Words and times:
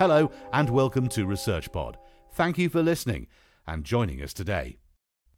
Hello 0.00 0.30
and 0.50 0.70
welcome 0.70 1.10
to 1.10 1.26
ResearchPod. 1.26 1.96
Thank 2.32 2.56
you 2.56 2.70
for 2.70 2.82
listening 2.82 3.26
and 3.66 3.84
joining 3.84 4.22
us 4.22 4.32
today. 4.32 4.78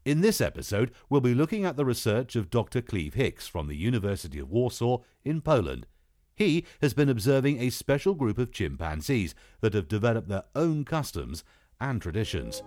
In 0.05 0.21
this 0.21 0.41
episode, 0.41 0.93
we'll 1.11 1.21
be 1.21 1.35
looking 1.35 1.65
at 1.65 1.77
the 1.77 1.85
research 1.85 2.37
of 2.37 2.49
Dr. 2.49 2.81
Cleve 2.81 3.15
Hicks 3.15 3.49
from 3.49 3.67
the 3.67 3.75
University 3.75 4.39
of 4.39 4.53
Warsaw 4.53 4.99
in 5.25 5.41
Poland. 5.41 5.89
He 6.37 6.65
has 6.81 6.95
been 6.95 7.09
observing 7.09 7.59
a 7.59 7.71
special 7.71 8.15
group 8.15 8.39
of 8.39 8.53
chimpanzees 8.53 9.35
that 9.63 9.75
have 9.75 9.89
developed 9.89 10.29
their 10.29 10.45
own 10.55 10.85
customs 10.85 11.43
and 11.81 12.01
traditions. 12.01 12.63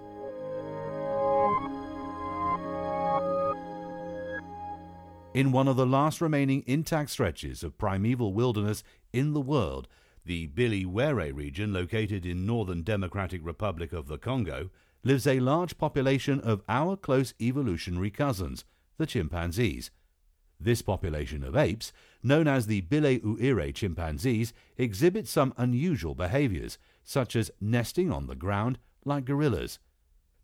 In 5.34 5.54
one 5.54 5.70
of 5.70 5.78
the 5.78 5.86
last 5.86 6.20
remaining 6.20 6.66
intact 6.68 7.12
stretches 7.12 7.64
of 7.64 7.78
primeval 7.78 8.34
wilderness 8.34 8.84
in 9.14 9.32
the 9.32 9.40
world, 9.40 9.88
the 10.26 10.48
Bili-Uele 10.48 11.34
region 11.34 11.72
located 11.72 12.26
in 12.26 12.46
northern 12.46 12.82
Democratic 12.82 13.42
Republic 13.44 13.94
of 13.94 14.08
the 14.08 14.18
Congo, 14.18 14.72
lives 15.04 15.28
a 15.28 15.40
large 15.40 15.78
population 15.78 16.40
of 16.42 16.64
our 16.68 16.98
close 16.98 17.34
evolutionary 17.40 18.10
cousins, 18.10 18.66
the 18.98 19.06
chimpanzees. 19.06 19.92
This 20.60 20.82
population 20.82 21.44
of 21.44 21.56
apes, 21.56 21.92
known 22.24 22.48
as 22.48 22.66
the 22.66 22.82
Bili-Uele 22.82 23.74
chimpanzees, 23.76 24.52
exhibit 24.78 25.28
some 25.28 25.54
unusual 25.58 26.16
behaviors, 26.16 26.78
such 27.04 27.36
as 27.36 27.52
nesting 27.62 28.12
on 28.12 28.26
the 28.26 28.36
ground 28.36 28.80
like 29.04 29.26
gorillas. 29.26 29.78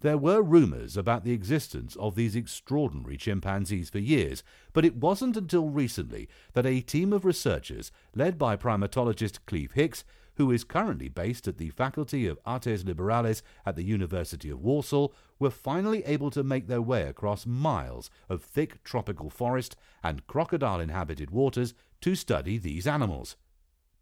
There 0.01 0.17
were 0.17 0.41
rumors 0.41 0.97
about 0.97 1.23
the 1.23 1.31
existence 1.31 1.95
of 1.95 2.15
these 2.15 2.35
extraordinary 2.35 3.17
chimpanzees 3.17 3.91
for 3.91 3.99
years, 3.99 4.43
but 4.73 4.83
it 4.83 4.95
wasn't 4.95 5.37
until 5.37 5.69
recently 5.69 6.27
that 6.53 6.65
a 6.65 6.81
team 6.81 7.13
of 7.13 7.23
researchers, 7.23 7.91
led 8.15 8.39
by 8.39 8.57
primatologist 8.57 9.45
Cleve 9.45 9.73
Hicks, 9.73 10.03
who 10.37 10.49
is 10.49 10.63
currently 10.63 11.07
based 11.07 11.47
at 11.47 11.59
the 11.59 11.69
Faculty 11.69 12.25
of 12.25 12.39
Artes 12.47 12.83
Liberales 12.83 13.43
at 13.63 13.75
the 13.75 13.83
University 13.83 14.49
of 14.49 14.59
Warsaw, 14.59 15.09
were 15.37 15.51
finally 15.51 16.03
able 16.05 16.31
to 16.31 16.43
make 16.43 16.67
their 16.67 16.81
way 16.81 17.03
across 17.03 17.45
miles 17.45 18.09
of 18.27 18.41
thick 18.41 18.83
tropical 18.83 19.29
forest 19.29 19.75
and 20.03 20.25
crocodile 20.25 20.79
inhabited 20.79 21.29
waters 21.29 21.75
to 22.01 22.15
study 22.15 22.57
these 22.57 22.87
animals. 22.87 23.35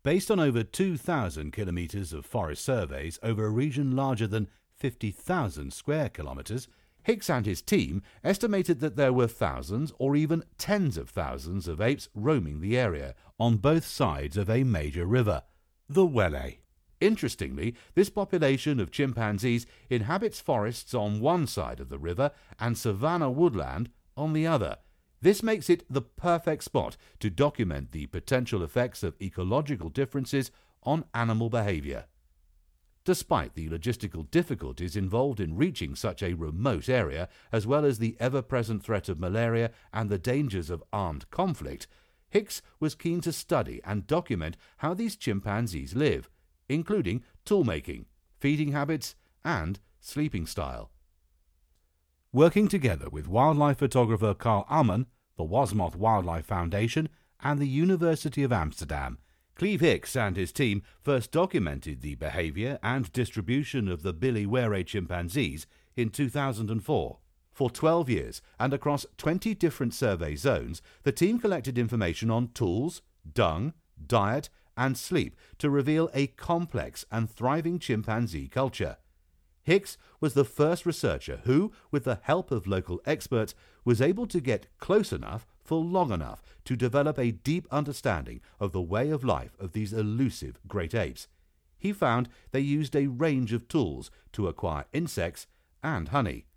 Based 0.01 0.31
on 0.31 0.39
over 0.39 0.63
2,000 0.63 1.51
kilometers 1.51 2.13
of 2.13 2.25
forest 2.25 2.63
surveys 2.63 3.19
over 3.21 3.45
a 3.45 3.49
region 3.49 3.97
larger 3.97 4.27
than 4.27 4.47
50,000 4.79 5.73
square 5.73 6.09
kilometres, 6.09 6.67
Hicks 7.03 7.29
and 7.29 7.45
his 7.45 7.61
team 7.61 8.01
estimated 8.23 8.81
that 8.81 8.95
there 8.95 9.13
were 9.13 9.27
thousands 9.27 9.93
or 9.97 10.15
even 10.15 10.43
tens 10.57 10.97
of 10.97 11.09
thousands 11.09 11.67
of 11.67 11.81
apes 11.81 12.09
roaming 12.13 12.61
the 12.61 12.77
area 12.77 13.15
on 13.39 13.57
both 13.57 13.85
sides 13.85 14.37
of 14.37 14.49
a 14.49 14.63
major 14.63 15.05
river, 15.05 15.43
the 15.87 16.05
Uele. 16.05 16.57
Interestingly, 17.01 17.75
this 17.95 18.09
population 18.09 18.79
of 18.79 18.91
chimpanzees 18.91 19.65
inhabits 19.89 20.41
forests 20.41 20.93
on 20.93 21.21
one 21.21 21.47
side 21.47 21.79
of 21.79 21.89
the 21.89 21.97
river 21.97 22.31
and 22.59 22.77
savanna 22.77 23.31
woodland 23.31 23.89
on 24.17 24.33
the 24.33 24.45
other. 24.45 24.77
This 25.21 25.41
makes 25.41 25.69
it 25.69 25.85
the 25.89 26.01
perfect 26.01 26.63
spot 26.63 26.97
to 27.21 27.29
document 27.29 27.91
the 27.91 28.07
potential 28.07 28.61
effects 28.61 29.01
of 29.03 29.15
ecological 29.21 29.89
differences 29.89 30.51
on 30.83 31.05
animal 31.13 31.49
behavior. 31.49 32.05
Despite 33.05 33.55
the 33.55 33.69
logistical 33.69 34.29
difficulties 34.29 34.95
involved 34.95 35.39
in 35.39 35.55
reaching 35.55 35.95
such 35.95 36.21
a 36.21 36.33
remote 36.33 36.89
area, 36.89 37.29
as 37.51 37.65
well 37.65 37.85
as 37.85 37.97
the 37.97 38.15
ever 38.19 38.41
present 38.41 38.83
threat 38.83 39.09
of 39.09 39.19
malaria 39.19 39.71
and 39.93 40.09
the 40.09 40.19
dangers 40.19 40.69
of 40.69 40.83
armed 40.91 41.29
conflict, 41.31 41.87
Hicks 42.29 42.61
was 42.79 42.95
keen 42.95 43.21
to 43.21 43.31
study 43.31 43.81
and 43.83 44.05
document 44.05 44.55
how 44.77 44.93
these 44.93 45.15
chimpanzees 45.15 45.95
live, 45.95 46.29
including 46.67 47.23
tool 47.45 47.63
making, 47.63 48.05
feeding 48.37 48.71
habits, 48.71 49.15
and 49.43 49.79
sleeping 49.99 50.45
style. 50.45 50.91
Working 52.31 52.67
together 52.67 53.09
with 53.09 53.27
wildlife 53.27 53.79
photographer 53.79 54.35
Karl 54.35 54.65
Ammann, 54.69 55.07
the 55.35 55.43
Wasmoeth 55.43 55.95
Wildlife 55.95 56.45
Foundation, 56.45 57.09
and 57.41 57.59
the 57.59 57.67
University 57.67 58.43
of 58.43 58.51
Amsterdam, 58.51 59.17
Cleve 59.59 59.81
Hicks 59.81 60.15
and 60.15 60.37
his 60.37 60.53
team 60.53 60.83
first 61.01 61.33
documented 61.33 61.99
the 61.99 62.15
behavior 62.15 62.79
and 62.81 63.11
distribution 63.11 63.89
of 63.89 64.03
the 64.03 64.13
Bili-Uele 64.13 64.85
chimpanzees 64.85 65.67
in 65.97 66.11
2004. 66.11 67.19
For 67.51 67.69
12 67.69 68.09
years 68.09 68.41
and 68.57 68.73
across 68.73 69.05
20 69.17 69.53
different 69.55 69.93
survey 69.93 70.37
zones, 70.37 70.81
the 71.03 71.11
team 71.11 71.39
collected 71.39 71.77
information 71.77 72.31
on 72.31 72.51
tools, 72.53 73.01
dung, 73.33 73.73
diet, 74.07 74.47
and 74.77 74.97
sleep 74.97 75.35
to 75.57 75.69
reveal 75.69 76.09
a 76.13 76.27
complex 76.27 77.05
and 77.11 77.29
thriving 77.29 77.79
chimpanzee 77.79 78.47
culture. 78.47 78.95
Hicks 79.61 79.97
was 80.21 80.35
the 80.35 80.45
first 80.45 80.85
researcher 80.85 81.41
who, 81.43 81.73
with 81.91 82.05
the 82.05 82.21
help 82.23 82.49
of 82.51 82.65
local 82.65 83.01
experts, 83.05 83.55
was 83.83 84.01
able 84.01 84.25
to 84.27 84.39
get 84.39 84.67
close 84.77 85.11
enough 85.11 85.45
for 85.69 85.83
long 85.83 86.11
enough 86.11 86.41
to 86.65 86.75
develop 86.75 87.19
a 87.19 87.29
deep 87.29 87.67
understanding 87.69 88.41
of 88.59 88.71
the 88.71 88.81
way 88.81 89.11
of 89.11 89.23
life 89.23 89.55
of 89.59 89.73
these 89.73 89.93
elusive 89.93 90.57
great 90.67 90.95
apes. 90.95 91.27
He 91.77 91.93
found 91.93 92.27
they 92.49 92.59
used 92.59 92.95
a 92.95 93.05
range 93.05 93.53
of 93.53 93.67
tools 93.67 94.09
to 94.31 94.47
acquire 94.47 94.85
insects 94.93 95.45
and 95.83 96.07
honey. 96.07 96.47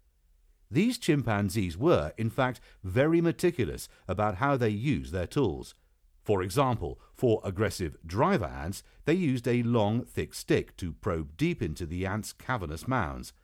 These 0.71 0.97
chimpanzees 0.97 1.77
were, 1.77 2.15
in 2.17 2.31
fact, 2.31 2.59
very 2.83 3.21
meticulous 3.21 3.87
about 4.09 4.37
how 4.37 4.57
they 4.57 4.71
used 4.71 5.13
their 5.13 5.27
tools. 5.27 5.75
For 6.23 6.43
example, 6.43 6.99
for 7.15 7.43
aggressive 7.45 7.99
driver 8.07 8.47
ants, 8.47 8.83
they 9.05 9.13
used 9.13 9.47
a 9.47 9.63
long, 9.63 10.07
thick 10.07 10.33
stick 10.33 10.75
to 10.79 10.95
probe 10.95 11.37
deep 11.37 11.61
into 11.61 11.85
the 11.85 12.07
ants' 12.07 12.33
cavernous 12.33 12.89
mounds. 12.89 13.35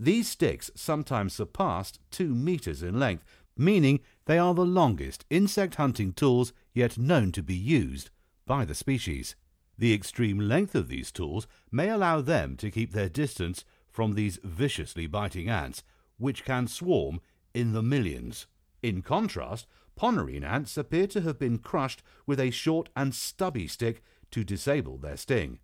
These 0.00 0.28
sticks 0.28 0.70
sometimes 0.76 1.34
surpassed 1.34 1.98
two 2.10 2.34
meters 2.34 2.82
in 2.82 3.00
length, 3.00 3.24
meaning 3.58 4.00
they 4.26 4.38
are 4.38 4.54
the 4.54 4.64
longest 4.64 5.24
insect 5.28 5.74
hunting 5.74 6.12
tools 6.12 6.52
yet 6.72 6.96
known 6.96 7.32
to 7.32 7.42
be 7.42 7.54
used 7.54 8.10
by 8.46 8.64
the 8.64 8.74
species. 8.74 9.36
The 9.76 9.92
extreme 9.92 10.38
length 10.38 10.74
of 10.74 10.88
these 10.88 11.12
tools 11.12 11.46
may 11.70 11.88
allow 11.88 12.20
them 12.20 12.56
to 12.56 12.70
keep 12.70 12.92
their 12.92 13.08
distance 13.08 13.64
from 13.90 14.14
these 14.14 14.38
viciously 14.42 15.06
biting 15.06 15.48
ants, 15.48 15.82
which 16.16 16.44
can 16.44 16.66
swarm 16.66 17.20
in 17.52 17.72
the 17.72 17.82
millions. 17.82 18.46
In 18.82 19.02
contrast, 19.02 19.66
Ponerine 19.98 20.44
ants 20.44 20.76
appear 20.76 21.06
to 21.08 21.20
have 21.22 21.38
been 21.38 21.58
crushed 21.58 22.02
with 22.26 22.38
a 22.38 22.50
short 22.50 22.88
and 22.94 23.14
stubby 23.14 23.66
stick 23.66 24.02
to 24.30 24.44
disable 24.44 24.98
their 24.98 25.16
sting. 25.16 25.58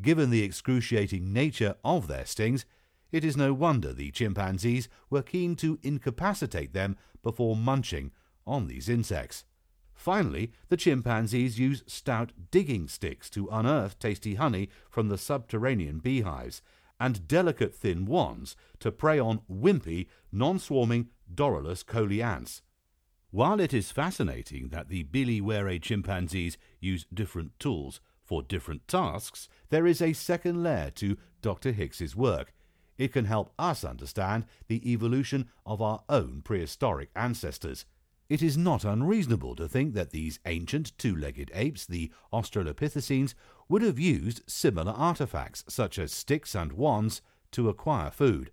Given 0.00 0.30
the 0.30 0.42
excruciating 0.42 1.32
nature 1.32 1.76
of 1.84 2.06
their 2.06 2.26
stings, 2.26 2.64
it 3.14 3.22
is 3.22 3.36
no 3.36 3.54
wonder 3.54 3.92
the 3.92 4.10
chimpanzees 4.10 4.88
were 5.08 5.22
keen 5.22 5.54
to 5.54 5.78
incapacitate 5.84 6.72
them 6.72 6.96
before 7.22 7.54
munching 7.54 8.10
on 8.44 8.66
these 8.66 8.88
insects. 8.88 9.44
Finally, 9.94 10.50
the 10.68 10.76
chimpanzees 10.76 11.56
use 11.56 11.84
stout 11.86 12.32
digging 12.50 12.88
sticks 12.88 13.30
to 13.30 13.48
unearth 13.52 13.96
tasty 14.00 14.34
honey 14.34 14.68
from 14.90 15.08
the 15.08 15.16
subterranean 15.16 16.00
beehives, 16.00 16.60
and 16.98 17.28
delicate 17.28 17.72
thin 17.72 18.04
wands 18.04 18.56
to 18.80 18.90
prey 18.90 19.20
on 19.20 19.42
wimpy, 19.48 20.08
non 20.32 20.58
swarming 20.58 21.06
Dorylus 21.32 21.84
kohli 21.84 22.20
ants. 22.20 22.62
While 23.30 23.60
it 23.60 23.72
is 23.72 23.92
fascinating 23.92 24.70
that 24.70 24.88
the 24.88 25.04
Bili-Uele 25.04 25.80
chimpanzees 25.80 26.58
use 26.80 27.06
different 27.14 27.56
tools 27.60 28.00
for 28.24 28.42
different 28.42 28.88
tasks, 28.88 29.48
there 29.70 29.86
is 29.86 30.02
a 30.02 30.14
second 30.14 30.64
layer 30.64 30.90
to 30.96 31.16
Dr. 31.42 31.70
Hicks's 31.70 32.16
work 32.16 32.52
it 32.98 33.12
can 33.12 33.24
help 33.24 33.52
us 33.58 33.84
understand 33.84 34.44
the 34.68 34.90
evolution 34.90 35.48
of 35.66 35.82
our 35.82 36.02
own 36.08 36.42
prehistoric 36.42 37.10
ancestors. 37.16 37.84
It 38.28 38.42
is 38.42 38.56
not 38.56 38.84
unreasonable 38.84 39.54
to 39.56 39.68
think 39.68 39.94
that 39.94 40.10
these 40.10 40.40
ancient 40.46 40.96
two 40.96 41.14
legged 41.14 41.50
apes, 41.54 41.84
the 41.84 42.10
Australopithecines, 42.32 43.34
would 43.68 43.82
have 43.82 43.98
used 43.98 44.42
similar 44.46 44.92
artifacts, 44.92 45.64
such 45.68 45.98
as 45.98 46.12
sticks 46.12 46.54
and 46.54 46.72
wands, 46.72 47.20
to 47.52 47.68
acquire 47.68 48.10
food. 48.10 48.50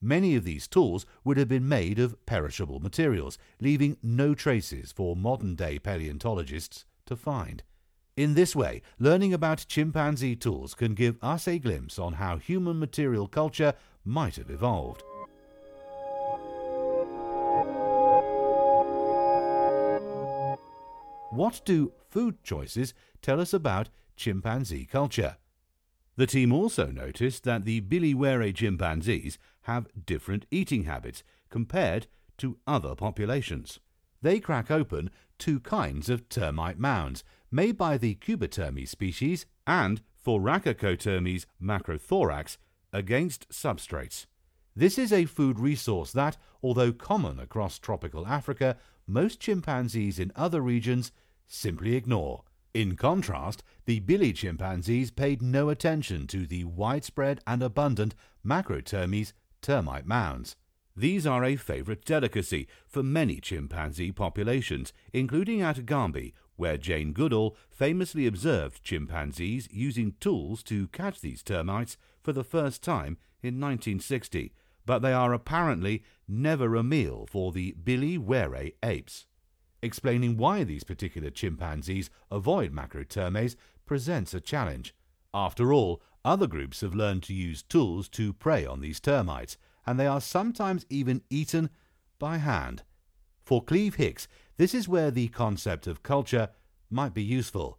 Many 0.00 0.36
of 0.36 0.44
these 0.44 0.68
tools 0.68 1.04
would 1.24 1.36
have 1.36 1.48
been 1.48 1.68
made 1.68 1.98
of 1.98 2.24
perishable 2.26 2.78
materials, 2.78 3.38
leaving 3.60 3.96
no 4.02 4.34
traces 4.34 4.92
for 4.92 5.16
modern 5.16 5.56
day 5.56 5.78
paleontologists 5.80 6.84
to 7.06 7.16
find. 7.16 7.64
In 8.18 8.34
this 8.34 8.56
way, 8.56 8.82
learning 8.98 9.32
about 9.32 9.64
chimpanzee 9.68 10.34
tools 10.34 10.74
can 10.74 10.94
give 10.94 11.22
us 11.22 11.46
a 11.46 11.60
glimpse 11.60 12.00
on 12.00 12.14
how 12.14 12.36
human 12.36 12.76
material 12.76 13.28
culture 13.28 13.74
might 14.04 14.34
have 14.34 14.50
evolved. 14.50 15.04
What 21.30 21.60
do 21.64 21.92
food 22.10 22.42
choices 22.42 22.92
tell 23.22 23.40
us 23.40 23.52
about 23.52 23.88
chimpanzee 24.16 24.84
culture? 24.86 25.36
The 26.16 26.26
team 26.26 26.52
also 26.52 26.86
noticed 26.86 27.44
that 27.44 27.64
the 27.64 27.80
Bili-Uele 27.82 28.52
chimpanzees 28.52 29.38
have 29.62 29.86
different 30.06 30.44
eating 30.50 30.82
habits 30.82 31.22
compared 31.50 32.08
to 32.38 32.58
other 32.66 32.96
populations. 32.96 33.78
They 34.22 34.40
crack 34.40 34.70
open 34.70 35.10
two 35.38 35.60
kinds 35.60 36.08
of 36.08 36.28
termite 36.28 36.78
mounds 36.78 37.22
made 37.50 37.76
by 37.76 37.96
the 37.98 38.16
Cubitermes 38.16 38.88
species 38.88 39.46
and 39.66 40.02
Thoracotermes 40.24 41.46
macrothorax 41.62 42.56
against 42.92 43.48
substrates. 43.50 44.26
This 44.74 44.98
is 44.98 45.12
a 45.12 45.24
food 45.24 45.58
resource 45.58 46.12
that, 46.12 46.36
although 46.62 46.92
common 46.92 47.40
across 47.40 47.78
tropical 47.78 48.26
Africa, 48.26 48.76
most 49.06 49.40
chimpanzees 49.40 50.18
in 50.18 50.32
other 50.36 50.60
regions 50.60 51.12
simply 51.46 51.96
ignore. 51.96 52.44
In 52.74 52.94
contrast, 52.94 53.64
the 53.86 54.00
Bili 54.00 54.34
chimpanzees 54.34 55.10
paid 55.10 55.40
no 55.42 55.68
attention 55.70 56.26
to 56.28 56.46
the 56.46 56.64
widespread 56.64 57.40
and 57.46 57.62
abundant 57.62 58.14
Macrotermes 58.44 59.32
termite 59.62 60.06
mounds. 60.06 60.56
These 60.98 61.28
are 61.28 61.44
a 61.44 61.54
favorite 61.54 62.04
delicacy 62.04 62.66
for 62.84 63.04
many 63.04 63.38
chimpanzee 63.38 64.10
populations, 64.10 64.92
including 65.12 65.62
at 65.62 65.86
Gombe, 65.86 66.32
where 66.56 66.76
Jane 66.76 67.12
Goodall 67.12 67.56
famously 67.70 68.26
observed 68.26 68.82
chimpanzees 68.82 69.68
using 69.70 70.16
tools 70.18 70.64
to 70.64 70.88
catch 70.88 71.20
these 71.20 71.44
termites 71.44 71.96
for 72.20 72.32
the 72.32 72.42
first 72.42 72.82
time 72.82 73.16
in 73.44 73.60
1960, 73.60 74.52
but 74.84 74.98
they 74.98 75.12
are 75.12 75.32
apparently 75.32 76.02
never 76.26 76.74
a 76.74 76.82
meal 76.82 77.28
for 77.30 77.52
the 77.52 77.76
Bili-Uele 77.80 78.72
apes. 78.82 79.26
Explaining 79.80 80.36
why 80.36 80.64
these 80.64 80.82
particular 80.82 81.30
chimpanzees 81.30 82.10
avoid 82.28 82.72
macrotermes 82.72 83.54
presents 83.86 84.34
a 84.34 84.40
challenge. 84.40 84.96
After 85.32 85.72
all, 85.72 86.02
other 86.24 86.48
groups 86.48 86.80
have 86.80 86.96
learned 86.96 87.22
to 87.22 87.34
use 87.34 87.62
tools 87.62 88.08
to 88.08 88.32
prey 88.32 88.66
on 88.66 88.80
these 88.80 88.98
termites, 88.98 89.56
and 89.88 89.98
they 89.98 90.06
are 90.06 90.20
sometimes 90.20 90.84
even 90.90 91.22
eaten 91.30 91.70
by 92.18 92.36
hand. 92.36 92.82
For 93.42 93.64
Cleve 93.64 93.94
Hicks, 93.94 94.28
this 94.58 94.74
is 94.74 94.86
where 94.86 95.10
the 95.10 95.28
concept 95.28 95.86
of 95.86 96.02
culture 96.02 96.50
might 96.90 97.14
be 97.14 97.22
useful. 97.22 97.78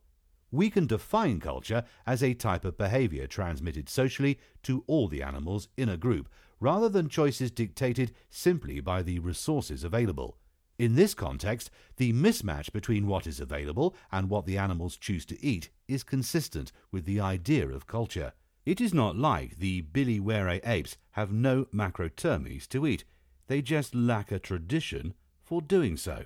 We 0.49 0.71
can 0.71 0.87
define 0.87 1.39
culture 1.39 1.83
as 2.07 2.23
a 2.23 2.33
type 2.33 2.65
of 2.65 2.79
behavior 2.79 3.27
transmitted 3.27 3.89
socially 3.89 4.39
to 4.63 4.83
all 4.87 5.07
the 5.07 5.21
animals 5.21 5.67
in 5.77 5.87
a 5.87 5.97
group, 5.97 6.29
rather 6.59 6.89
than 6.89 7.09
choices 7.09 7.51
dictated 7.51 8.11
simply 8.31 8.79
by 8.79 9.03
the 9.03 9.19
resources 9.19 9.83
available. 9.83 10.39
In 10.79 10.95
this 10.95 11.13
context, 11.13 11.69
the 11.97 12.11
mismatch 12.11 12.71
between 12.71 13.05
what 13.05 13.27
is 13.27 13.39
available 13.39 13.95
and 14.11 14.31
what 14.31 14.47
the 14.47 14.57
animals 14.57 14.97
choose 14.97 15.27
to 15.27 15.45
eat 15.45 15.69
is 15.87 16.01
consistent 16.01 16.71
with 16.91 17.05
the 17.05 17.19
idea 17.19 17.67
of 17.69 17.85
culture. 17.85 18.33
It 18.69 18.79
is 18.79 18.93
not 18.93 19.17
like 19.17 19.57
the 19.57 19.81
Bili-Uele 19.81 20.61
apes 20.63 20.95
have 21.13 21.31
no 21.31 21.65
macrotermes 21.73 22.67
to 22.67 22.85
eat, 22.85 23.03
they 23.47 23.63
just 23.63 23.95
lack 23.95 24.31
a 24.31 24.37
tradition 24.37 25.15
for 25.41 25.59
doing 25.59 25.97
so. 25.97 26.25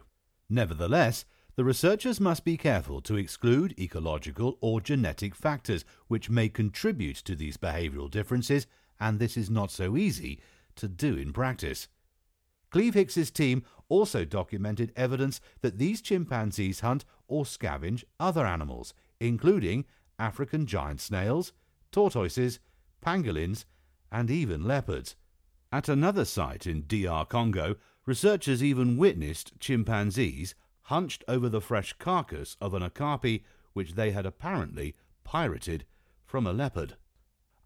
Nevertheless, 0.49 1.23
the 1.55 1.63
researchers 1.63 2.19
must 2.19 2.43
be 2.43 2.57
careful 2.57 2.99
to 3.03 3.15
exclude 3.15 3.79
ecological 3.79 4.57
or 4.59 4.81
genetic 4.81 5.35
factors 5.35 5.85
which 6.09 6.29
may 6.29 6.49
contribute 6.49 7.15
to 7.15 7.33
these 7.33 7.55
behavioral 7.55 8.11
differences, 8.11 8.67
and 8.99 9.19
this 9.19 9.37
is 9.37 9.49
not 9.49 9.71
so 9.71 9.95
easy 9.95 10.41
to 10.75 10.89
do 10.89 11.15
in 11.15 11.31
practice. 11.31 11.87
Cleve 12.71 12.93
Hicks's 12.93 13.31
team 13.31 13.63
also 13.87 14.25
documented 14.25 14.91
evidence 14.97 15.39
that 15.61 15.77
these 15.77 16.01
chimpanzees 16.01 16.81
hunt 16.81 17.05
or 17.25 17.45
scavenge 17.45 18.03
other 18.19 18.45
animals, 18.45 18.93
including 19.21 19.85
African 20.19 20.65
giant 20.65 20.99
snails, 20.99 21.53
tortoises, 21.93 22.59
pangolins, 23.01 23.63
and 24.11 24.29
even 24.29 24.65
leopards. 24.65 25.15
At 25.71 25.87
another 25.87 26.25
site 26.25 26.67
in 26.67 26.85
DR 26.87 27.25
Congo, 27.25 27.77
researchers 28.05 28.61
even 28.61 28.97
witnessed 28.97 29.53
chimpanzees 29.59 30.55
hunched 30.83 31.23
over 31.27 31.47
the 31.47 31.61
fresh 31.61 31.93
carcass 31.93 32.57
of 32.59 32.73
an 32.73 32.83
okapi 32.83 33.45
which 33.71 33.93
they 33.93 34.11
had 34.11 34.25
apparently 34.25 34.95
pirated 35.23 35.85
from 36.25 36.45
a 36.45 36.53
leopard. 36.53 36.97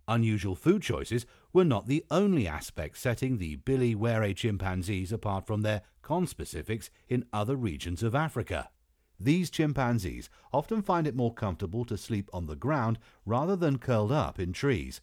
Unusual 0.07 0.55
food 0.55 0.81
choices 0.81 1.25
were 1.51 1.65
not 1.65 1.87
the 1.87 2.05
only 2.09 2.47
aspect 2.47 2.97
setting 2.97 3.37
the 3.37 3.57
Bili-Uele 3.57 4.35
chimpanzees 4.35 5.11
apart 5.11 5.45
from 5.45 5.61
their 5.61 5.81
conspecifics 6.01 6.89
in 7.09 7.25
other 7.33 7.55
regions 7.55 8.03
of 8.03 8.15
Africa. 8.15 8.69
These 9.19 9.49
chimpanzees 9.49 10.29
often 10.53 10.81
find 10.81 11.07
it 11.07 11.15
more 11.15 11.33
comfortable 11.33 11.85
to 11.85 11.97
sleep 11.97 12.29
on 12.33 12.45
the 12.45 12.55
ground 12.55 12.99
rather 13.25 13.55
than 13.55 13.79
curled 13.79 14.11
up 14.11 14.39
in 14.39 14.53
trees. 14.53 15.01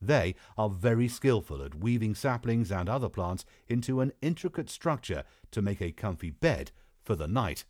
They 0.00 0.34
are 0.56 0.70
very 0.70 1.08
skillful 1.08 1.62
at 1.62 1.74
weaving 1.74 2.14
saplings 2.14 2.72
and 2.72 2.88
other 2.88 3.10
plants 3.10 3.44
into 3.68 4.00
an 4.00 4.12
intricate 4.22 4.70
structure 4.70 5.24
to 5.50 5.60
make 5.60 5.82
a 5.82 5.92
comfy 5.92 6.30
bed 6.30 6.72
for 7.02 7.14
the 7.14 7.28
night. 7.28 7.64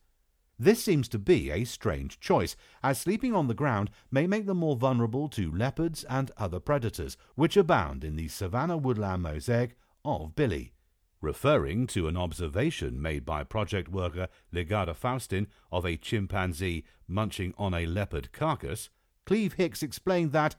This 0.56 0.84
seems 0.84 1.08
to 1.08 1.18
be 1.18 1.50
a 1.50 1.64
strange 1.64 2.20
choice, 2.20 2.54
as 2.82 3.00
sleeping 3.00 3.34
on 3.34 3.48
the 3.48 3.54
ground 3.54 3.90
may 4.10 4.26
make 4.26 4.46
them 4.46 4.58
more 4.58 4.76
vulnerable 4.76 5.28
to 5.30 5.50
leopards 5.50 6.04
and 6.04 6.30
other 6.36 6.60
predators, 6.60 7.16
which 7.34 7.56
abound 7.56 8.04
in 8.04 8.14
the 8.14 8.28
savanna 8.28 8.76
woodland 8.76 9.22
mosaic 9.22 9.74
of 10.04 10.34
Bili. 10.36 10.72
Referring 11.20 11.86
to 11.88 12.08
an 12.08 12.16
observation 12.16 13.00
made 13.00 13.24
by 13.24 13.44
project 13.44 13.90
worker 13.90 14.28
Legada 14.52 14.94
Faustin 14.94 15.46
of 15.70 15.84
a 15.84 15.96
chimpanzee 15.96 16.84
munching 17.06 17.52
on 17.58 17.74
a 17.74 17.86
leopard 17.86 18.32
carcass, 18.32 18.88
Cleve 19.26 19.54
Hicks 19.54 19.82
explained 19.82 20.32
that 20.32 20.56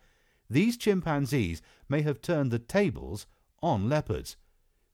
these 0.50 0.78
chimpanzees 0.78 1.62
may 1.90 2.02
have 2.02 2.22
turned 2.22 2.52
the 2.52 2.60
tables 2.60 3.26
on 3.62 3.90
leopards, 3.90 4.38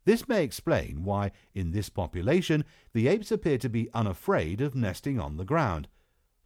this 0.08 0.26
may 0.30 0.42
explain 0.42 1.04
why, 1.04 1.34
in 1.54 1.72
this 1.72 1.90
population, 1.90 2.64
the 2.94 3.10
apes 3.10 3.30
appear 3.30 3.58
to 3.58 3.68
be 3.68 3.90
unafraid 3.94 4.62
of 4.62 4.74
nesting 4.74 5.20
on 5.20 5.36
the 5.36 5.44
ground. 5.44 5.90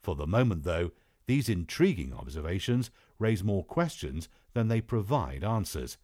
For 0.01 0.15
the 0.15 0.25
moment, 0.25 0.63
though, 0.63 0.89
these 1.27 1.47
intriguing 1.47 2.11
observations 2.11 2.89
raise 3.19 3.43
more 3.43 3.63
questions 3.63 4.29
than 4.55 4.67
they 4.67 4.81
provide 4.81 5.43
answers. 5.43 5.99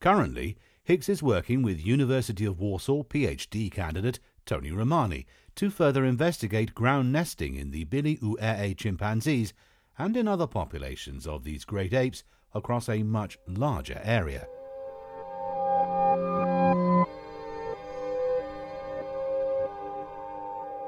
Currently, 0.00 0.58
Hicks 0.88 1.10
is 1.10 1.22
working 1.22 1.60
with 1.60 1.84
University 1.84 2.46
of 2.46 2.60
Warsaw 2.60 3.02
PhD 3.02 3.70
candidate 3.70 4.20
Tony 4.46 4.70
Romani 4.70 5.26
to 5.54 5.68
further 5.68 6.02
investigate 6.02 6.74
ground 6.74 7.12
nesting 7.12 7.56
in 7.56 7.72
the 7.72 7.84
Bili-Uele 7.84 8.74
chimpanzees 8.74 9.52
and 9.98 10.16
in 10.16 10.26
other 10.26 10.46
populations 10.46 11.26
of 11.26 11.44
these 11.44 11.66
great 11.66 11.92
apes 11.92 12.24
across 12.54 12.88
a 12.88 13.02
much 13.02 13.36
larger 13.46 14.00
area. 14.02 14.46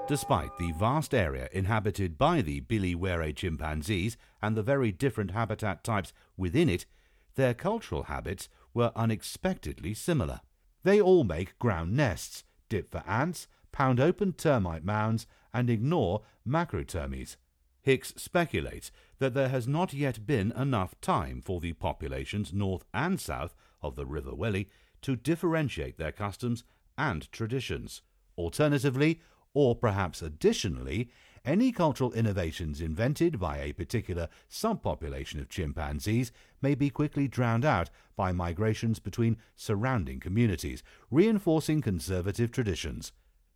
Despite 0.09 0.57
the 0.57 0.73
vast 0.79 1.13
area 1.13 1.51
inhabited 1.53 2.17
by 2.17 2.41
the 2.41 2.63
Bili-Uele 2.63 3.37
chimpanzees 3.37 4.17
and 4.41 4.57
the 4.57 4.63
very 4.63 4.93
different 4.93 5.33
habitat 5.33 5.85
types 5.85 6.15
within 6.39 6.71
it, 6.71 6.87
their 7.35 7.53
cultural 7.53 8.05
habits 8.05 8.49
were 8.75 8.93
unexpectedly 8.95 9.95
similar. 9.95 10.41
They 10.83 11.01
all 11.01 11.25
make 11.25 11.59
ground 11.59 11.97
nests, 11.97 12.45
dip 12.69 12.91
for 12.91 13.03
ants, 13.07 13.47
pound 13.73 14.01
open 14.01 14.33
termite 14.33 14.85
mounds, 14.85 15.27
and 15.53 15.69
ignore 15.69 16.23
macrotermes. 16.47 17.37
Hicks 17.83 18.13
speculates 18.17 18.93
that 19.19 19.35
there 19.35 19.49
has 19.49 19.67
not 19.67 19.93
yet 19.93 20.27
been 20.27 20.53
enough 20.53 20.99
time 21.01 21.41
for 21.41 21.61
the 21.61 21.73
populations 21.73 22.53
north 22.53 22.85
and 22.93 23.21
south 23.21 23.55
of 23.83 23.97
the 23.97 24.07
River 24.07 24.35
Welle 24.35 24.65
to 25.03 25.17
differentiate 25.17 25.97
their 25.97 26.13
customs 26.13 26.65
and 26.99 27.31
traditions. 27.33 28.03
Alternatively, 28.37 29.21
or 29.55 29.75
perhaps 29.75 30.23
additionally, 30.23 31.11
any 31.45 31.73
cultural 31.73 32.13
innovations 32.13 32.81
invented 32.81 33.39
by 33.39 33.59
a 33.59 33.73
particular 33.73 34.29
subpopulation 34.51 35.41
of 35.41 35.49
chimpanzees 35.49 36.33
may 36.61 36.75
be 36.75 36.91
quickly 36.91 37.27
drowned 37.27 37.65
out 37.65 37.89
by 38.17 38.33
migrations 38.33 38.99
between 38.99 39.39
surrounding 39.57 40.21
communities, 40.21 40.83
reinforcing 41.11 41.81
conservative 41.81 42.51
traditions. 42.51 43.13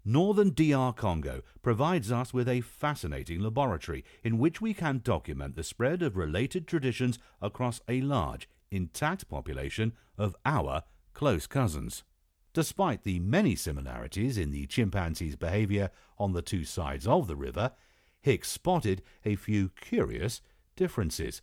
Northern 0.06 0.50
DR 0.50 0.92
Congo 0.94 1.42
provides 1.62 2.12
us 2.12 2.34
with 2.34 2.48
a 2.48 2.60
fascinating 2.60 3.40
laboratory 3.40 4.04
in 4.22 4.38
which 4.38 4.60
we 4.60 4.74
can 4.74 5.00
document 5.02 5.56
the 5.56 5.62
spread 5.62 6.02
of 6.02 6.16
related 6.16 6.66
traditions 6.66 7.18
across 7.40 7.80
a 7.88 8.00
large, 8.02 8.48
intact 8.70 9.28
population 9.28 9.92
of 10.18 10.36
our 10.44 10.82
close 11.14 11.46
cousins. 11.46 12.02
Despite 12.54 13.02
the 13.02 13.18
many 13.18 13.56
similarities 13.56 14.38
in 14.38 14.52
the 14.52 14.66
chimpanzee's 14.66 15.34
behavior 15.34 15.90
on 16.18 16.32
the 16.32 16.40
two 16.42 16.64
sides 16.64 17.04
of 17.06 17.26
the 17.26 17.36
river, 17.36 17.72
Hicks 18.22 18.48
spotted 18.48 19.02
a 19.24 19.34
few 19.34 19.70
curious 19.70 20.40
differences. 20.76 21.42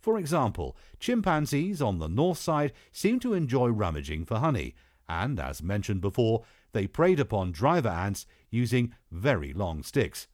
For 0.00 0.18
example, 0.18 0.76
chimpanzees 1.00 1.82
on 1.82 1.98
the 1.98 2.08
north 2.08 2.38
side 2.38 2.72
seem 2.92 3.18
to 3.20 3.34
enjoy 3.34 3.68
rummaging 3.68 4.24
for 4.24 4.38
honey, 4.38 4.76
and, 5.08 5.38
as 5.40 5.62
mentioned 5.62 6.00
before, 6.00 6.44
they 6.72 6.86
preyed 6.86 7.18
upon 7.18 7.50
driver 7.50 7.88
ants 7.88 8.24
using 8.48 8.94
very 9.10 9.52
long 9.52 9.82
sticks. 9.82 10.28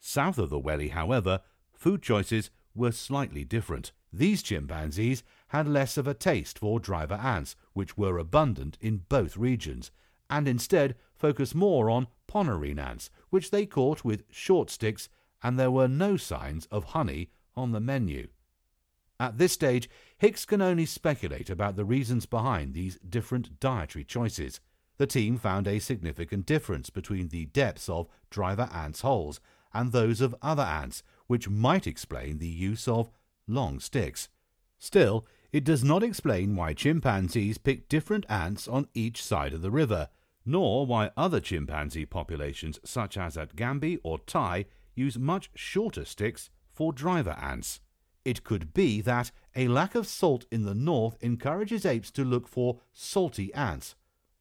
South 0.00 0.38
of 0.38 0.50
the 0.50 0.58
Welle, 0.58 0.88
however, 0.88 1.40
food 1.72 2.02
choices 2.02 2.50
were 2.74 2.92
slightly 2.92 3.44
different. 3.44 3.92
These 4.12 4.42
chimpanzees 4.42 5.22
had 5.48 5.66
less 5.68 5.96
of 5.96 6.06
a 6.06 6.14
taste 6.14 6.58
for 6.58 6.78
driver 6.78 7.14
ants, 7.14 7.56
which 7.72 7.96
were 7.96 8.18
abundant 8.18 8.76
in 8.80 9.04
both 9.08 9.36
regions, 9.36 9.90
and 10.30 10.46
instead 10.46 10.94
focused 11.14 11.54
more 11.54 11.90
on 11.90 12.06
ponerine 12.26 12.78
ants, 12.78 13.10
which 13.30 13.50
they 13.50 13.66
caught 13.66 14.04
with 14.04 14.24
short 14.30 14.70
sticks, 14.70 15.08
and 15.42 15.58
there 15.58 15.70
were 15.70 15.88
no 15.88 16.16
signs 16.16 16.66
of 16.66 16.84
honey 16.84 17.30
on 17.56 17.72
the 17.72 17.80
menu. 17.80 18.28
At 19.20 19.38
this 19.38 19.52
stage, 19.52 19.90
Hicks 20.18 20.44
can 20.44 20.62
only 20.62 20.86
speculate 20.86 21.50
about 21.50 21.76
the 21.76 21.84
reasons 21.84 22.26
behind 22.26 22.72
these 22.72 22.98
different 22.98 23.58
dietary 23.58 24.04
choices. 24.04 24.60
The 24.96 25.06
team 25.06 25.38
found 25.38 25.66
a 25.66 25.78
significant 25.78 26.46
difference 26.46 26.90
between 26.90 27.28
the 27.28 27.46
depths 27.46 27.88
of 27.88 28.08
driver 28.30 28.68
ants' 28.72 29.00
holes 29.00 29.40
and 29.72 29.90
those 29.90 30.20
of 30.20 30.36
other 30.40 30.62
ants, 30.62 31.02
which 31.26 31.48
might 31.48 31.86
explain 31.86 32.38
the 32.38 32.48
use 32.48 32.86
of 32.86 33.10
long 33.46 33.80
sticks. 33.80 34.28
Still, 34.78 35.26
it 35.52 35.64
does 35.64 35.82
not 35.82 36.02
explain 36.02 36.54
why 36.54 36.74
chimpanzees 36.74 37.58
pick 37.58 37.88
different 37.88 38.26
ants 38.28 38.68
on 38.68 38.88
each 38.94 39.22
side 39.22 39.54
of 39.54 39.62
the 39.62 39.70
river, 39.70 40.08
nor 40.44 40.86
why 40.86 41.10
other 41.16 41.40
chimpanzee 41.40 42.04
populations, 42.06 42.78
such 42.84 43.16
as 43.16 43.36
at 43.36 43.56
Gombe 43.56 43.98
or 44.02 44.18
Tai, 44.18 44.66
use 44.94 45.18
much 45.18 45.50
shorter 45.54 46.04
sticks 46.04 46.50
for 46.72 46.92
driver 46.92 47.36
ants. 47.40 47.80
It 48.24 48.44
could 48.44 48.74
be 48.74 49.00
that 49.02 49.30
a 49.56 49.68
lack 49.68 49.94
of 49.94 50.06
salt 50.06 50.44
in 50.50 50.64
the 50.64 50.74
north 50.74 51.16
encourages 51.20 51.86
apes 51.86 52.10
to 52.12 52.24
look 52.24 52.46
for 52.46 52.80
salty 52.92 53.52
ants, 53.54 53.94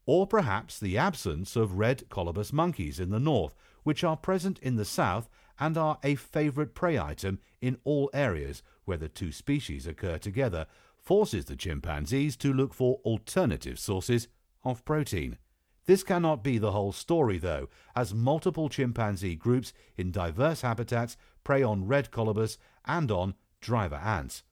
or 0.05 0.27
perhaps 0.27 0.79
the 0.79 0.97
absence 0.97 1.55
of 1.55 1.77
red 1.77 2.09
colobus 2.09 2.51
monkeys 2.51 2.99
in 2.99 3.11
the 3.11 3.19
north, 3.19 3.55
which 3.83 4.03
are 4.03 4.17
present 4.17 4.59
in 4.59 4.75
the 4.75 4.85
south 4.85 5.29
and 5.59 5.77
are 5.77 5.99
a 6.03 6.15
favourite 6.15 6.75
prey 6.75 6.99
item 6.99 7.39
in 7.61 7.77
all 7.83 8.09
areas 8.13 8.61
where 8.85 8.97
the 8.97 9.09
two 9.09 9.31
species 9.31 9.87
occur 9.87 10.17
together, 10.17 10.67
forces 11.07 11.45
the 11.45 11.55
chimpanzees 11.55 12.35
to 12.35 12.51
look 12.51 12.73
for 12.73 12.99
alternative 13.05 13.79
sources 13.79 14.27
of 14.65 14.83
protein. 14.83 15.37
This 15.85 16.03
cannot 16.03 16.43
be 16.43 16.57
the 16.57 16.73
whole 16.73 16.91
story, 16.91 17.37
though, 17.37 17.69
as 17.95 18.13
multiple 18.13 18.67
chimpanzee 18.67 19.37
groups 19.37 19.71
in 19.95 20.11
diverse 20.11 20.63
habitats 20.63 21.15
prey 21.45 21.63
on 21.63 21.87
red 21.87 22.11
colobus 22.11 22.57
and 22.83 23.09
on 23.09 23.35
driver 23.61 23.95
ants. 23.95 24.43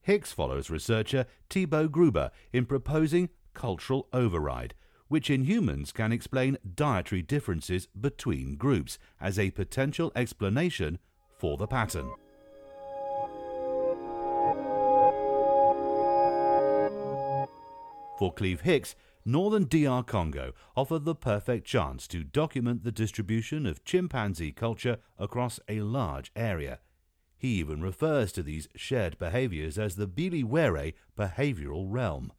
Hicks 0.00 0.30
follows 0.30 0.70
researcher 0.70 1.26
Thibaut 1.50 1.90
Gruber 1.90 2.30
in 2.52 2.66
proposing 2.66 3.28
cultural 3.52 4.06
override, 4.12 4.74
which 5.08 5.28
in 5.28 5.42
humans 5.42 5.90
can 5.90 6.12
explain 6.12 6.56
dietary 6.76 7.22
differences 7.22 7.88
between 8.00 8.54
groups 8.54 8.96
as 9.20 9.40
a 9.40 9.50
potential 9.50 10.12
explanation 10.14 11.00
for 11.36 11.56
the 11.56 11.66
pattern. 11.66 12.08
For 18.18 18.32
Cleve 18.32 18.62
Hicks, 18.62 18.94
northern 19.26 19.64
DR 19.64 20.02
Congo 20.02 20.54
offered 20.74 21.04
the 21.04 21.14
perfect 21.14 21.66
chance 21.66 22.08
to 22.08 22.24
document 22.24 22.82
the 22.82 22.92
distribution 22.92 23.66
of 23.66 23.84
chimpanzee 23.84 24.52
culture 24.52 24.98
across 25.18 25.60
a 25.68 25.80
large 25.80 26.32
area. 26.34 26.80
He 27.36 27.48
even 27.56 27.82
refers 27.82 28.32
to 28.32 28.42
these 28.42 28.68
shared 28.74 29.18
behaviors 29.18 29.78
as 29.78 29.96
the 29.96 30.08
Bili-Uele 30.08 30.94
behavioral 31.14 31.86
realm. 31.90 32.32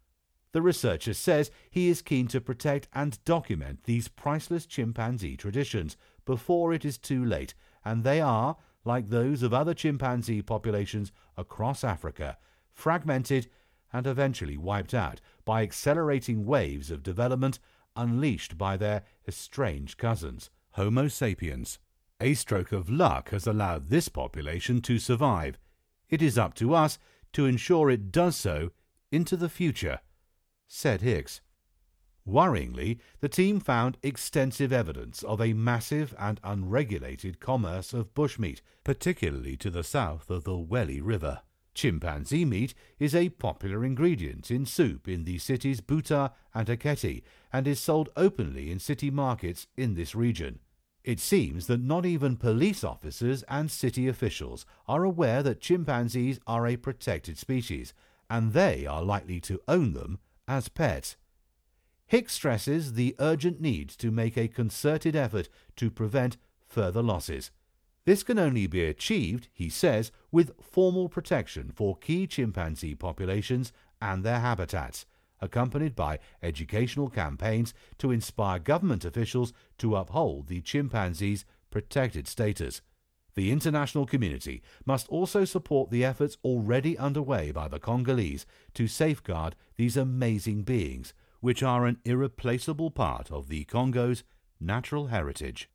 The 0.51 0.63
researcher 0.63 1.13
says 1.13 1.51
he 1.69 1.89
is 1.89 2.01
keen 2.01 2.27
to 2.29 2.41
protect 2.41 2.87
and 2.93 3.23
document 3.23 3.83
these 3.83 4.07
priceless 4.07 4.65
chimpanzee 4.65 5.37
traditions 5.37 5.95
before 6.25 6.73
it 6.73 6.83
is 6.83 6.97
too 6.97 7.23
late, 7.23 7.53
and 7.85 8.03
they 8.03 8.19
are, 8.19 8.57
like 8.83 9.09
those 9.09 9.43
of 9.43 9.53
other 9.53 9.75
chimpanzee 9.75 10.41
populations 10.41 11.11
across 11.37 11.83
Africa, 11.83 12.37
fragmented 12.73 13.47
and 13.93 14.05
eventually 14.05 14.57
wiped 14.57 14.93
out 14.93 15.21
by 15.45 15.61
accelerating 15.61 16.45
waves 16.45 16.91
of 16.91 17.03
development 17.03 17.59
unleashed 17.95 18.57
by 18.57 18.77
their 18.77 19.03
estranged 19.27 19.97
cousins, 19.97 20.49
Homo 20.71 21.07
sapiens. 21.07 21.79
A 22.21 22.33
stroke 22.33 22.71
of 22.71 22.89
luck 22.89 23.29
has 23.29 23.47
allowed 23.47 23.89
this 23.89 24.09
population 24.09 24.81
to 24.81 24.99
survive. 24.99 25.57
It 26.09 26.21
is 26.21 26.37
up 26.37 26.53
to 26.55 26.73
us 26.73 26.97
to 27.33 27.45
ensure 27.45 27.89
it 27.89 28.11
does 28.11 28.35
so 28.35 28.71
into 29.11 29.35
the 29.35 29.49
future, 29.49 29.99
said 30.67 31.01
Hicks. 31.01 31.41
Worryingly, 32.27 32.99
the 33.21 33.29
team 33.29 33.59
found 33.59 33.97
extensive 34.03 34.73
evidence 34.73 35.23
of 35.23 35.39
a 35.39 35.53
massive 35.53 36.13
and 36.19 36.41
unregulated 36.43 37.39
commerce 37.39 37.93
of 37.93 38.13
bushmeat, 38.13 38.61
particularly 38.83 39.55
to 39.57 39.69
the 39.69 39.83
south 39.83 40.29
of 40.29 40.43
the 40.43 40.57
Welle 40.57 40.99
River. 41.01 41.41
Chimpanzee 41.77 42.43
meat 42.43 42.73
is 42.97 43.13
a 43.13 43.29
popular 43.29 43.85
ingredient 43.85 44.49
in 44.49 44.65
soup 44.65 45.07
in 45.07 45.25
the 45.25 45.37
cities 45.37 45.79
Buta 45.79 46.31
and 46.51 46.67
Aketi 46.67 47.21
and 47.53 47.67
is 47.67 47.79
sold 47.79 48.09
openly 48.17 48.71
in 48.71 48.79
city 48.79 49.11
markets 49.11 49.67
in 49.77 49.93
this 49.93 50.15
region. 50.15 50.57
It 51.03 51.19
seems 51.19 51.67
that 51.67 51.79
not 51.79 52.03
even 52.03 52.35
police 52.35 52.83
officers 52.83 53.43
and 53.43 53.69
city 53.69 54.07
officials 54.07 54.65
are 54.87 55.03
aware 55.03 55.43
that 55.43 55.61
chimpanzees 55.61 56.39
are 56.47 56.65
a 56.65 56.77
protected 56.77 57.37
species, 57.37 57.93
and 58.27 58.53
they 58.53 58.87
are 58.87 59.03
likely 59.03 59.39
to 59.41 59.61
own 59.67 59.93
them 59.93 60.17
as 60.47 60.69
pets. 60.69 61.15
Hicks 62.07 62.33
stresses 62.33 62.93
the 62.93 63.15
urgent 63.19 63.61
need 63.61 63.89
to 63.89 64.09
make 64.09 64.35
a 64.35 64.47
concerted 64.47 65.15
effort 65.15 65.47
to 65.75 65.91
prevent 65.91 66.37
further 66.65 67.03
losses. 67.03 67.51
This 68.07 68.23
can 68.23 68.39
only 68.39 68.67
be 68.67 68.85
achieved, 68.85 69.49
he 69.51 69.67
says, 69.67 70.13
with 70.31 70.55
formal 70.61 71.09
protection 71.09 71.73
for 71.75 71.97
key 71.97 72.25
chimpanzee 72.25 72.95
populations 72.95 73.73
and 74.01 74.23
their 74.23 74.39
habitats, 74.39 75.05
accompanied 75.41 75.93
by 75.93 76.19
educational 76.41 77.09
campaigns 77.09 77.73
to 77.97 78.11
inspire 78.11 78.59
government 78.59 79.03
officials 79.03 79.51
to 79.79 79.97
uphold 79.97 80.47
the 80.47 80.61
chimpanzee's 80.61 81.43
protected 81.69 82.29
status. 82.29 82.81
The 83.35 83.51
international 83.51 84.05
community 84.05 84.61
must 84.85 85.09
also 85.09 85.43
support 85.43 85.91
the 85.91 86.05
efforts 86.05 86.37
already 86.45 86.97
underway 86.97 87.51
by 87.51 87.67
the 87.67 87.77
Congolese 87.77 88.45
to 88.75 88.87
safeguard 88.87 89.53
these 89.75 89.97
amazing 89.97 90.63
beings, 90.63 91.13
which 91.41 91.61
are 91.61 91.85
an 91.85 91.99
irreplaceable 92.05 92.89
part 92.89 93.29
of 93.29 93.49
the 93.49 93.65
Congo's 93.65 94.23
natural 94.61 95.07
heritage. 95.07 95.69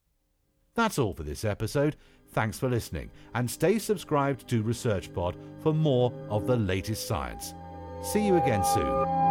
That's 0.75 0.99
all 0.99 1.13
for 1.13 1.25
this 1.25 1.45
episode. 1.45 1.97
Thanks 2.33 2.59
for 2.59 2.69
listening, 2.69 3.11
and 3.35 3.51
stay 3.51 3.79
subscribed 3.79 4.49
to 4.49 4.63
ResearchPod 4.63 5.35
for 5.63 5.75
more 5.75 6.13
of 6.31 6.47
the 6.47 6.57
latest 6.57 7.07
science. 7.07 7.55
See 8.03 8.27
you 8.27 8.37
again 8.37 8.65
soon. 8.65 9.22